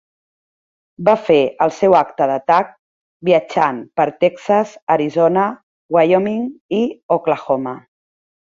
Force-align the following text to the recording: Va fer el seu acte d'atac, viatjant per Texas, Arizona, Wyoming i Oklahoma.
Va 1.09 1.13
fer 1.25 1.35
el 1.65 1.73
seu 1.79 1.95
acte 1.99 2.27
d'atac, 2.31 2.71
viatjant 3.29 3.83
per 4.01 4.09
Texas, 4.25 4.73
Arizona, 4.97 5.47
Wyoming 5.99 6.49
i 6.79 6.81
Oklahoma. 7.21 7.79